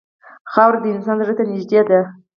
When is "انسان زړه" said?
0.95-1.33